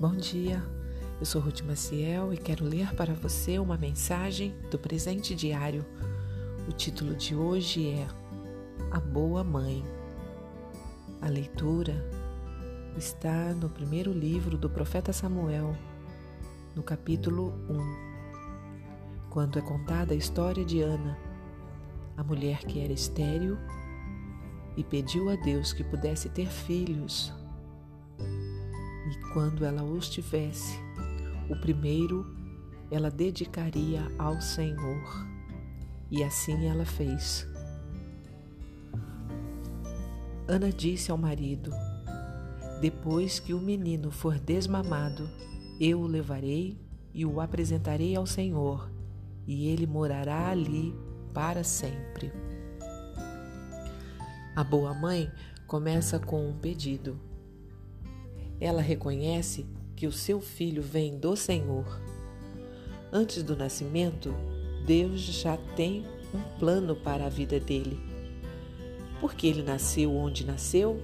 [0.00, 0.62] Bom dia,
[1.18, 5.84] eu sou Ruth Maciel e quero ler para você uma mensagem do presente diário.
[6.66, 8.08] O título de hoje é
[8.90, 9.84] A Boa Mãe.
[11.20, 12.02] A leitura
[12.96, 15.76] está no primeiro livro do profeta Samuel,
[16.74, 21.18] no capítulo 1, quando é contada a história de Ana,
[22.16, 23.58] a mulher que era estéril
[24.78, 27.38] e pediu a Deus que pudesse ter filhos
[29.10, 30.78] e quando ela os tivesse,
[31.48, 32.24] o primeiro
[32.90, 35.26] ela dedicaria ao Senhor.
[36.10, 37.46] E assim ela fez.
[40.46, 41.72] Ana disse ao marido:
[42.80, 45.28] Depois que o menino for desmamado,
[45.80, 46.78] eu o levarei
[47.12, 48.90] e o apresentarei ao Senhor,
[49.46, 50.94] e ele morará ali
[51.32, 52.32] para sempre.
[54.54, 55.30] A boa mãe
[55.66, 57.29] começa com um pedido.
[58.60, 59.66] Ela reconhece
[59.96, 62.00] que o seu filho vem do Senhor.
[63.12, 64.34] Antes do nascimento,
[64.86, 67.98] Deus já tem um plano para a vida dele.
[69.20, 71.00] Porque ele nasceu onde nasceu?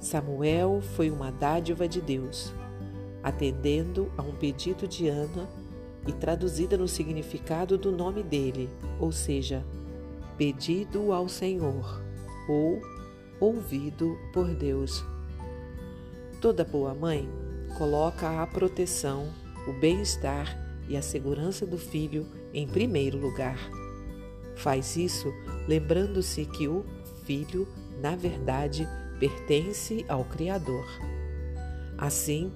[0.00, 2.52] Samuel foi uma dádiva de Deus,
[3.22, 5.48] atendendo a um pedido de Ana
[6.06, 9.64] e traduzida no significado do nome dele, ou seja,
[10.38, 12.02] pedido ao Senhor
[12.48, 12.80] ou
[13.38, 15.04] ouvido por Deus.
[16.40, 17.28] Toda boa mãe
[17.76, 19.28] coloca a proteção,
[19.68, 23.58] o bem-estar e a segurança do filho em primeiro lugar.
[24.56, 25.30] Faz isso
[25.68, 26.82] lembrando-se que o
[27.24, 27.68] filho,
[28.00, 30.86] na verdade, pertence ao Criador.
[31.98, 32.50] Assim,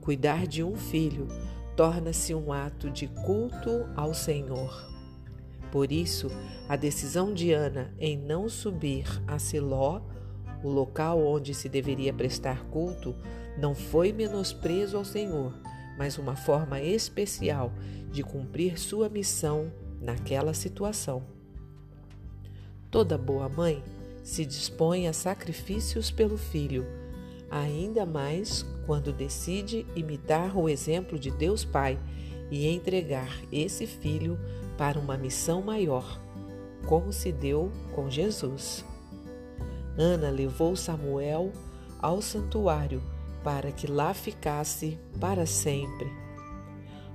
[0.00, 1.28] cuidar de um filho
[1.76, 4.90] torna-se um ato de culto ao Senhor.
[5.70, 6.30] Por isso,
[6.66, 10.00] a decisão de Ana em não subir a Siló
[10.62, 13.14] o local onde se deveria prestar culto
[13.58, 15.54] não foi menosprezo ao Senhor,
[15.96, 17.72] mas uma forma especial
[18.10, 21.22] de cumprir sua missão naquela situação.
[22.90, 23.82] Toda boa mãe
[24.22, 26.86] se dispõe a sacrifícios pelo filho,
[27.50, 31.98] ainda mais quando decide imitar o exemplo de Deus Pai
[32.50, 34.38] e entregar esse filho
[34.76, 36.20] para uma missão maior,
[36.86, 38.84] como se deu com Jesus.
[39.98, 41.52] Ana levou Samuel
[42.00, 43.02] ao santuário
[43.42, 46.10] para que lá ficasse para sempre.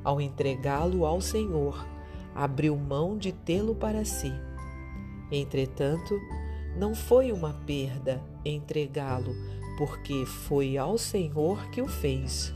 [0.03, 1.85] Ao entregá-lo ao Senhor,
[2.33, 4.31] abriu mão de tê-lo para si.
[5.31, 6.19] Entretanto,
[6.75, 9.35] não foi uma perda entregá-lo,
[9.77, 12.53] porque foi ao Senhor que o fez.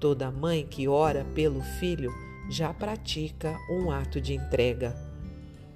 [0.00, 2.12] Toda mãe que ora pelo filho
[2.50, 4.96] já pratica um ato de entrega.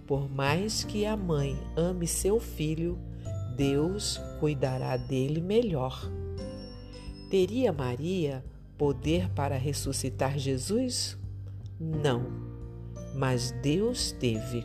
[0.06, 2.98] Por mais que a mãe ame seu filho,
[3.56, 6.10] Deus cuidará dele melhor.
[7.30, 8.44] Teria Maria
[8.76, 11.16] poder para ressuscitar Jesus?
[11.80, 12.26] Não,
[13.14, 14.64] mas Deus teve.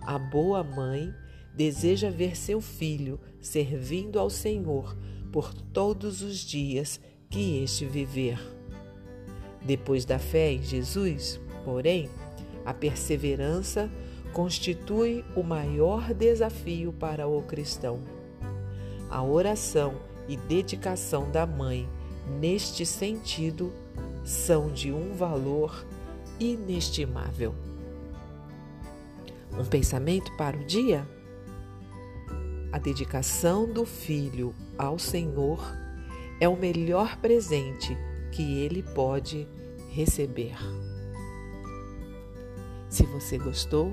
[0.00, 1.12] A boa mãe
[1.54, 4.96] deseja ver seu filho servindo ao Senhor
[5.30, 8.38] por todos os dias que este viver.
[9.64, 12.08] Depois da fé em Jesus, porém,
[12.64, 13.90] a perseverança
[14.34, 18.00] constitui o maior desafio para o cristão.
[19.08, 19.94] A oração
[20.28, 21.88] e dedicação da mãe,
[22.40, 23.72] neste sentido,
[24.24, 25.86] são de um valor
[26.40, 27.54] inestimável.
[29.56, 31.06] Um pensamento para o dia?
[32.72, 35.60] A dedicação do filho ao Senhor
[36.40, 37.96] é o melhor presente
[38.32, 39.46] que ele pode
[39.90, 40.56] receber.
[42.88, 43.92] Se você gostou,